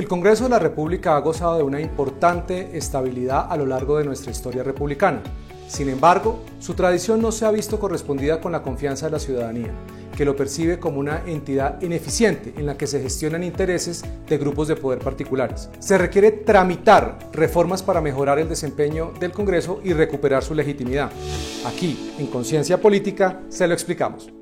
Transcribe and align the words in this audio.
El 0.00 0.08
Congreso 0.08 0.44
de 0.44 0.50
la 0.50 0.58
República 0.58 1.14
ha 1.14 1.20
gozado 1.20 1.58
de 1.58 1.62
una 1.62 1.78
importante 1.78 2.70
estabilidad 2.72 3.52
a 3.52 3.56
lo 3.58 3.66
largo 3.66 3.98
de 3.98 4.04
nuestra 4.04 4.30
historia 4.30 4.62
republicana. 4.62 5.22
Sin 5.68 5.90
embargo, 5.90 6.42
su 6.58 6.72
tradición 6.72 7.20
no 7.20 7.30
se 7.30 7.44
ha 7.44 7.50
visto 7.50 7.78
correspondida 7.78 8.40
con 8.40 8.50
la 8.50 8.62
confianza 8.62 9.04
de 9.04 9.12
la 9.12 9.18
ciudadanía, 9.18 9.74
que 10.16 10.24
lo 10.24 10.34
percibe 10.34 10.78
como 10.78 11.00
una 11.00 11.22
entidad 11.26 11.82
ineficiente 11.82 12.54
en 12.56 12.64
la 12.64 12.78
que 12.78 12.86
se 12.86 13.02
gestionan 13.02 13.44
intereses 13.44 14.02
de 14.26 14.38
grupos 14.38 14.68
de 14.68 14.76
poder 14.76 15.00
particulares. 15.00 15.68
Se 15.80 15.98
requiere 15.98 16.32
tramitar 16.32 17.18
reformas 17.34 17.82
para 17.82 18.00
mejorar 18.00 18.38
el 18.38 18.48
desempeño 18.48 19.12
del 19.20 19.32
Congreso 19.32 19.82
y 19.84 19.92
recuperar 19.92 20.42
su 20.42 20.54
legitimidad. 20.54 21.10
Aquí, 21.66 22.14
en 22.18 22.28
Conciencia 22.28 22.80
Política, 22.80 23.42
se 23.50 23.68
lo 23.68 23.74
explicamos. 23.74 24.32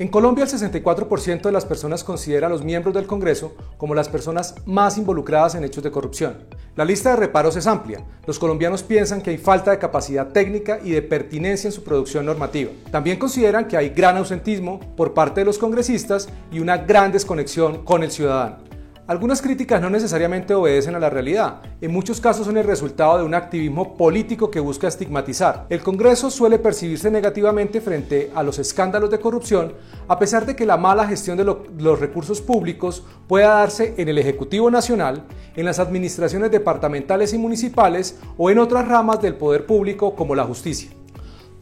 En 0.00 0.08
Colombia, 0.08 0.44
el 0.44 0.50
64% 0.50 1.42
de 1.42 1.52
las 1.52 1.66
personas 1.66 2.04
considera 2.04 2.46
a 2.46 2.50
los 2.50 2.64
miembros 2.64 2.94
del 2.94 3.06
Congreso 3.06 3.54
como 3.76 3.94
las 3.94 4.08
personas 4.08 4.54
más 4.64 4.96
involucradas 4.96 5.56
en 5.56 5.62
hechos 5.62 5.84
de 5.84 5.90
corrupción. 5.90 6.38
La 6.74 6.86
lista 6.86 7.10
de 7.10 7.16
reparos 7.16 7.54
es 7.56 7.66
amplia. 7.66 8.02
Los 8.26 8.38
colombianos 8.38 8.82
piensan 8.82 9.20
que 9.20 9.28
hay 9.28 9.36
falta 9.36 9.72
de 9.72 9.78
capacidad 9.78 10.28
técnica 10.28 10.80
y 10.82 10.92
de 10.92 11.02
pertinencia 11.02 11.68
en 11.68 11.72
su 11.72 11.84
producción 11.84 12.24
normativa. 12.24 12.70
También 12.90 13.18
consideran 13.18 13.68
que 13.68 13.76
hay 13.76 13.90
gran 13.90 14.16
ausentismo 14.16 14.80
por 14.96 15.12
parte 15.12 15.42
de 15.42 15.44
los 15.44 15.58
congresistas 15.58 16.30
y 16.50 16.60
una 16.60 16.78
gran 16.78 17.12
desconexión 17.12 17.84
con 17.84 18.02
el 18.02 18.10
ciudadano. 18.10 18.69
Algunas 19.10 19.42
críticas 19.42 19.82
no 19.82 19.90
necesariamente 19.90 20.54
obedecen 20.54 20.94
a 20.94 21.00
la 21.00 21.10
realidad, 21.10 21.62
en 21.80 21.90
muchos 21.90 22.20
casos 22.20 22.46
son 22.46 22.56
el 22.56 22.64
resultado 22.64 23.18
de 23.18 23.24
un 23.24 23.34
activismo 23.34 23.96
político 23.96 24.52
que 24.52 24.60
busca 24.60 24.86
estigmatizar. 24.86 25.66
El 25.68 25.80
Congreso 25.80 26.30
suele 26.30 26.60
percibirse 26.60 27.10
negativamente 27.10 27.80
frente 27.80 28.30
a 28.36 28.44
los 28.44 28.60
escándalos 28.60 29.10
de 29.10 29.18
corrupción, 29.18 29.72
a 30.06 30.16
pesar 30.16 30.46
de 30.46 30.54
que 30.54 30.64
la 30.64 30.76
mala 30.76 31.08
gestión 31.08 31.36
de 31.36 31.42
los 31.42 31.98
recursos 31.98 32.40
públicos 32.40 33.02
pueda 33.26 33.48
darse 33.48 33.94
en 33.96 34.08
el 34.08 34.16
Ejecutivo 34.16 34.70
Nacional, 34.70 35.24
en 35.56 35.64
las 35.64 35.80
administraciones 35.80 36.52
departamentales 36.52 37.34
y 37.34 37.38
municipales 37.38 38.16
o 38.38 38.48
en 38.48 38.60
otras 38.60 38.86
ramas 38.86 39.20
del 39.20 39.34
poder 39.34 39.66
público 39.66 40.14
como 40.14 40.36
la 40.36 40.44
justicia. 40.44 40.88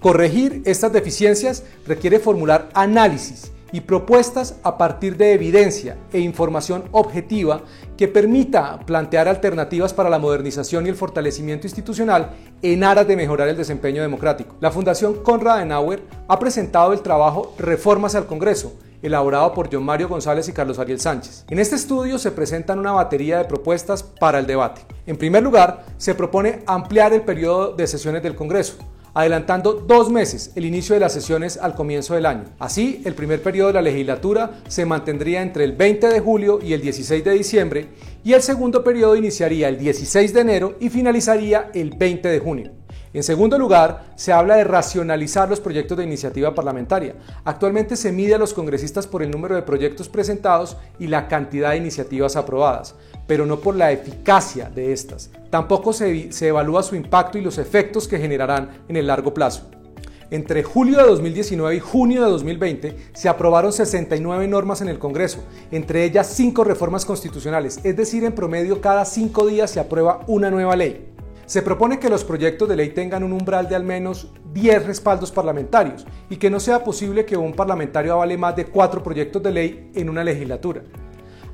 Corregir 0.01 0.61
estas 0.67 0.93
deficiencias 0.93 1.65
requiere 1.87 2.19
formular 2.19 2.69
análisis 2.75 3.53
y 3.73 3.81
propuestas 3.81 4.57
a 4.63 4.79
partir 4.79 5.17
de 5.17 5.33
evidencia 5.33 5.97
e 6.13 6.21
información 6.21 6.85
objetiva 6.93 7.63
que 7.97 8.09
permita 8.09 8.79
plantear 8.81 9.29
alternativas 9.29 9.93
para 9.93 10.11
la 10.11 10.19
modernización 10.19 10.87
y 10.87 10.89
el 10.89 10.95
fortalecimiento 10.95 11.67
institucional 11.67 12.31
en 12.63 12.85
aras 12.85 13.07
de 13.07 13.17
mejorar 13.17 13.49
el 13.49 13.57
desempeño 13.57 14.03
democrático. 14.03 14.57
La 14.61 14.71
Fundación 14.71 15.23
Konrad 15.23 15.57
Adenauer 15.57 16.03
ha 16.29 16.39
presentado 16.39 16.93
el 16.93 17.03
trabajo 17.03 17.55
Reformas 17.59 18.15
al 18.15 18.27
Congreso, 18.27 18.73
elaborado 19.03 19.53
por 19.53 19.73
John 19.73 19.85
Mario 19.85 20.09
González 20.09 20.49
y 20.49 20.53
Carlos 20.53 20.79
Ariel 20.79 21.01
Sánchez. 21.01 21.45
En 21.49 21.59
este 21.59 21.77
estudio 21.77 22.19
se 22.19 22.33
presentan 22.33 22.79
una 22.79 22.93
batería 22.93 23.39
de 23.39 23.45
propuestas 23.45 24.03
para 24.03 24.39
el 24.39 24.47
debate. 24.47 24.81
En 25.07 25.17
primer 25.17 25.43
lugar, 25.43 25.85
se 25.99 26.15
propone 26.15 26.63
ampliar 26.67 27.13
el 27.13 27.23
periodo 27.23 27.75
de 27.75 27.87
sesiones 27.87 28.23
del 28.23 28.35
Congreso 28.35 28.77
adelantando 29.15 29.73
dos 29.75 30.11
meses 30.11 30.53
el 30.55 30.65
inicio 30.65 30.95
de 30.95 31.01
las 31.01 31.13
sesiones 31.13 31.57
al 31.57 31.75
comienzo 31.75 32.15
del 32.15 32.27
año. 32.27 32.45
Así, 32.59 33.03
el 33.05 33.15
primer 33.15 33.43
periodo 33.43 33.69
de 33.69 33.75
la 33.75 33.83
legislatura 33.83 34.61
se 34.69 34.85
mantendría 34.85 35.43
entre 35.43 35.65
el 35.65 35.73
20 35.73 36.09
de 36.09 36.21
julio 36.21 36.59
y 36.63 36.73
el 36.73 36.81
16 36.81 37.25
de 37.25 37.33
diciembre 37.33 37.89
y 38.25 38.33
el 38.33 38.43
segundo 38.43 38.85
periodo 38.85 39.17
iniciaría 39.17 39.69
el 39.69 39.79
16 39.79 40.33
de 40.33 40.41
enero 40.41 40.77
y 40.81 40.89
finalizaría 40.89 41.71
el 41.75 41.91
20 41.91 42.29
de 42.29 42.39
junio. 42.39 42.78
En 43.15 43.23
segundo 43.23 43.59
lugar, 43.59 44.05
se 44.17 44.33
habla 44.33 44.57
de 44.57 44.65
racionalizar 44.65 45.49
los 45.49 45.61
proyectos 45.61 45.97
de 45.97 46.05
iniciativa 46.05 46.55
parlamentaria. 46.55 47.15
Actualmente 47.45 47.97
se 47.97 48.13
mide 48.13 48.35
a 48.35 48.39
los 48.39 48.53
congresistas 48.53 49.07
por 49.07 49.23
el 49.23 49.31
número 49.31 49.55
de 49.55 49.63
proyectos 49.63 50.09
presentados 50.09 50.77
y 50.99 51.07
la 51.07 51.27
cantidad 51.27 51.71
de 51.71 51.79
iniciativas 51.79 52.37
aprobadas, 52.37 52.95
pero 53.27 53.47
no 53.47 53.61
por 53.61 53.77
la 53.77 53.93
eficacia 53.93 54.69
de 54.69 54.93
estas. 54.93 55.31
Tampoco 55.51 55.93
se, 55.93 56.33
se 56.33 56.49
evalúa 56.49 56.83
su 56.83 56.97
impacto 56.97 57.39
y 57.39 57.43
los 57.43 57.57
efectos 57.59 58.07
que 58.07 58.19
generarán 58.19 58.83
en 58.89 58.97
el 58.97 59.07
largo 59.07 59.33
plazo. 59.33 59.71
Entre 60.31 60.63
julio 60.63 60.99
de 60.99 61.05
2019 61.05 61.77
y 61.77 61.81
junio 61.81 62.23
de 62.23 62.31
2020 62.31 62.97
se 63.15 63.31
aprobaron 63.31 63.73
69 63.73 64.47
normas 64.47 64.83
en 64.83 64.89
el 64.89 64.99
Congreso, 64.99 65.43
entre 65.71 66.05
ellas 66.05 66.27
5 66.35 66.65
reformas 66.65 67.07
constitucionales, 67.07 67.81
es 67.83 67.97
decir, 67.97 68.25
en 68.25 68.35
promedio 68.35 68.83
cada 68.83 69.07
5 69.07 69.47
días 69.47 69.71
se 69.71 69.81
aprueba 69.81 70.21
una 70.27 70.51
nueva 70.51 70.77
ley. 70.77 71.18
Se 71.49 71.63
propone 71.63 71.99
que 71.99 72.11
los 72.11 72.25
proyectos 72.25 72.69
de 72.69 72.77
ley 72.77 72.91
tengan 72.91 73.23
un 73.23 73.33
umbral 73.33 73.71
de 73.71 73.75
al 73.75 73.83
menos 73.83 74.31
10 74.53 74.85
respaldos 74.85 75.33
parlamentarios 75.33 76.07
y 76.29 76.37
que 76.37 76.51
no 76.51 76.61
sea 76.61 76.85
posible 76.85 77.25
que 77.25 77.39
un 77.39 77.55
parlamentario 77.55 78.13
avale 78.13 78.37
más 78.37 78.55
de 78.55 78.67
4 78.67 79.03
proyectos 79.03 79.43
de 79.43 79.51
ley 79.51 79.91
en 79.95 80.11
una 80.11 80.23
legislatura. 80.23 80.83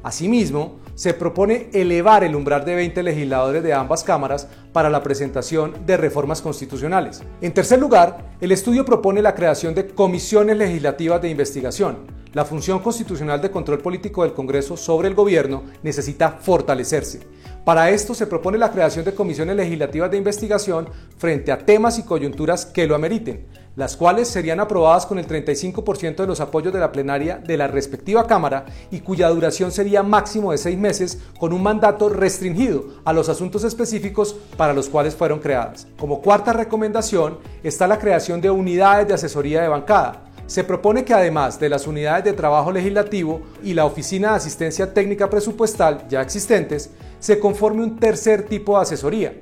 Asimismo, 0.02 0.80
se 0.96 1.14
propone 1.14 1.68
elevar 1.72 2.24
el 2.24 2.34
umbral 2.34 2.64
de 2.64 2.74
20 2.74 3.04
legisladores 3.04 3.62
de 3.62 3.72
ambas 3.72 4.02
cámaras 4.02 4.48
para 4.74 4.90
la 4.90 5.04
presentación 5.04 5.72
de 5.86 5.96
reformas 5.96 6.42
constitucionales. 6.42 7.22
En 7.40 7.54
tercer 7.54 7.78
lugar, 7.78 8.32
el 8.40 8.50
estudio 8.50 8.84
propone 8.84 9.22
la 9.22 9.36
creación 9.36 9.72
de 9.72 9.86
comisiones 9.86 10.58
legislativas 10.58 11.22
de 11.22 11.30
investigación. 11.30 11.98
La 12.32 12.44
función 12.44 12.80
constitucional 12.80 13.40
de 13.40 13.52
control 13.52 13.78
político 13.78 14.24
del 14.24 14.34
Congreso 14.34 14.76
sobre 14.76 15.06
el 15.06 15.14
gobierno 15.14 15.62
necesita 15.84 16.32
fortalecerse. 16.32 17.20
Para 17.64 17.88
esto 17.90 18.12
se 18.12 18.26
propone 18.26 18.58
la 18.58 18.72
creación 18.72 19.04
de 19.04 19.14
comisiones 19.14 19.54
legislativas 19.54 20.10
de 20.10 20.16
investigación 20.16 20.88
frente 21.16 21.52
a 21.52 21.58
temas 21.58 21.98
y 22.00 22.02
coyunturas 22.02 22.66
que 22.66 22.88
lo 22.88 22.96
ameriten, 22.96 23.46
las 23.76 23.96
cuales 23.96 24.28
serían 24.28 24.60
aprobadas 24.60 25.06
con 25.06 25.18
el 25.18 25.26
35% 25.26 26.16
de 26.16 26.26
los 26.26 26.40
apoyos 26.40 26.72
de 26.72 26.80
la 26.80 26.92
plenaria 26.92 27.38
de 27.38 27.56
la 27.56 27.66
respectiva 27.66 28.26
Cámara 28.26 28.66
y 28.90 29.00
cuya 29.00 29.28
duración 29.28 29.72
sería 29.72 30.02
máximo 30.02 30.52
de 30.52 30.58
seis 30.58 30.78
meses 30.78 31.18
con 31.38 31.52
un 31.52 31.62
mandato 31.62 32.08
restringido 32.08 32.84
a 33.04 33.12
los 33.12 33.28
asuntos 33.28 33.64
específicos 33.64 34.36
para 34.56 34.63
los 34.72 34.88
cuales 34.88 35.14
fueron 35.14 35.40
creadas. 35.40 35.86
Como 35.98 36.22
cuarta 36.22 36.52
recomendación 36.52 37.38
está 37.62 37.86
la 37.86 37.98
creación 37.98 38.40
de 38.40 38.50
unidades 38.50 39.08
de 39.08 39.14
asesoría 39.14 39.62
de 39.62 39.68
bancada 39.68 40.24
se 40.46 40.64
propone 40.64 41.04
que 41.04 41.14
además 41.14 41.58
de 41.58 41.68
las 41.68 41.86
unidades 41.86 42.24
de 42.24 42.32
trabajo 42.32 42.70
legislativo 42.70 43.40
y 43.62 43.74
la 43.74 43.86
Oficina 43.86 44.30
de 44.30 44.36
Asistencia 44.36 44.92
Técnica 44.92 45.30
Presupuestal 45.30 46.06
ya 46.08 46.20
existentes, 46.20 46.90
se 47.18 47.38
conforme 47.38 47.82
un 47.82 47.96
tercer 47.96 48.42
tipo 48.46 48.76
de 48.76 48.82
asesoría, 48.82 49.34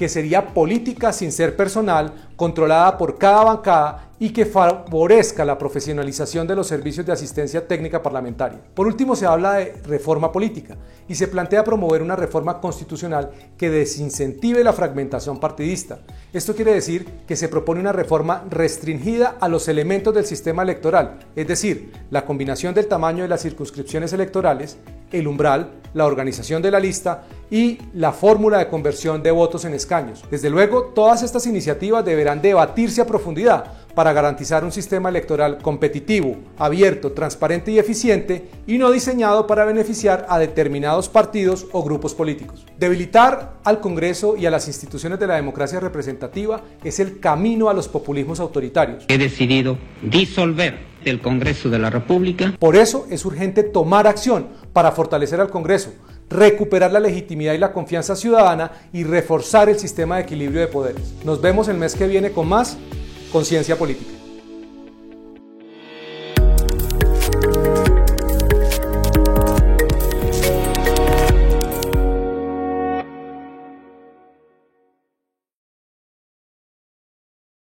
que 0.00 0.08
sería 0.08 0.54
política 0.54 1.12
sin 1.12 1.30
ser 1.30 1.56
personal, 1.56 2.14
controlada 2.34 2.96
por 2.96 3.18
cada 3.18 3.44
bancada 3.44 4.08
y 4.18 4.30
que 4.30 4.46
favorezca 4.46 5.44
la 5.44 5.58
profesionalización 5.58 6.46
de 6.46 6.56
los 6.56 6.68
servicios 6.68 7.04
de 7.04 7.12
asistencia 7.12 7.68
técnica 7.68 8.02
parlamentaria. 8.02 8.60
Por 8.72 8.86
último, 8.86 9.14
se 9.14 9.26
habla 9.26 9.52
de 9.52 9.74
reforma 9.84 10.32
política 10.32 10.78
y 11.06 11.14
se 11.16 11.28
plantea 11.28 11.64
promover 11.64 12.00
una 12.00 12.16
reforma 12.16 12.62
constitucional 12.62 13.30
que 13.58 13.68
desincentive 13.68 14.64
la 14.64 14.72
fragmentación 14.72 15.38
partidista. 15.38 15.98
Esto 16.32 16.54
quiere 16.54 16.72
decir 16.72 17.04
que 17.26 17.36
se 17.36 17.48
propone 17.48 17.80
una 17.80 17.92
reforma 17.92 18.46
restringida 18.48 19.36
a 19.38 19.48
los 19.48 19.68
elementos 19.68 20.14
del 20.14 20.24
sistema 20.24 20.62
electoral, 20.62 21.18
es 21.36 21.46
decir, 21.46 21.92
la 22.10 22.24
combinación 22.24 22.72
del 22.72 22.88
tamaño 22.88 23.24
de 23.24 23.28
las 23.28 23.42
circunscripciones 23.42 24.14
electorales, 24.14 24.78
el 25.12 25.28
umbral, 25.28 25.72
la 25.94 26.06
organización 26.06 26.62
de 26.62 26.70
la 26.70 26.80
lista 26.80 27.24
y 27.50 27.78
la 27.94 28.12
fórmula 28.12 28.58
de 28.58 28.68
conversión 28.68 29.22
de 29.22 29.30
votos 29.30 29.64
en 29.64 29.74
escaños. 29.74 30.24
Desde 30.30 30.50
luego, 30.50 30.92
todas 30.94 31.22
estas 31.22 31.46
iniciativas 31.46 32.04
deberán 32.04 32.40
debatirse 32.40 33.00
a 33.00 33.06
profundidad 33.06 33.64
para 33.94 34.12
garantizar 34.12 34.64
un 34.64 34.72
sistema 34.72 35.08
electoral 35.08 35.58
competitivo, 35.58 36.36
abierto, 36.58 37.12
transparente 37.12 37.72
y 37.72 37.78
eficiente 37.78 38.48
y 38.66 38.78
no 38.78 38.90
diseñado 38.90 39.46
para 39.46 39.64
beneficiar 39.64 40.26
a 40.28 40.38
determinados 40.38 41.08
partidos 41.08 41.66
o 41.72 41.82
grupos 41.82 42.14
políticos. 42.14 42.64
Debilitar 42.78 43.54
al 43.64 43.80
Congreso 43.80 44.36
y 44.36 44.46
a 44.46 44.50
las 44.50 44.68
instituciones 44.68 45.18
de 45.18 45.26
la 45.26 45.34
democracia 45.34 45.80
representativa 45.80 46.62
es 46.84 47.00
el 47.00 47.20
camino 47.20 47.68
a 47.68 47.74
los 47.74 47.88
populismos 47.88 48.40
autoritarios. 48.40 49.04
He 49.08 49.18
decidido 49.18 49.76
disolver 50.02 50.89
el 51.04 51.20
Congreso 51.20 51.70
de 51.70 51.78
la 51.78 51.90
República. 51.90 52.54
Por 52.58 52.76
eso 52.76 53.06
es 53.10 53.24
urgente 53.24 53.62
tomar 53.62 54.06
acción 54.06 54.48
para 54.72 54.92
fortalecer 54.92 55.40
al 55.40 55.50
Congreso, 55.50 55.92
recuperar 56.28 56.92
la 56.92 57.00
legitimidad 57.00 57.54
y 57.54 57.58
la 57.58 57.72
confianza 57.72 58.16
ciudadana 58.16 58.72
y 58.92 59.04
reforzar 59.04 59.68
el 59.68 59.78
sistema 59.78 60.16
de 60.16 60.22
equilibrio 60.22 60.60
de 60.60 60.68
poderes. 60.68 61.14
Nos 61.24 61.40
vemos 61.40 61.68
el 61.68 61.76
mes 61.76 61.94
que 61.94 62.06
viene 62.06 62.32
con 62.32 62.48
más 62.48 62.76
conciencia 63.32 63.76
política. 63.76 64.19